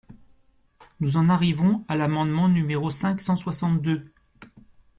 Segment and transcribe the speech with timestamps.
[0.99, 4.01] Nous en arrivons à l’amendement numéro cinq cent soixante-deux.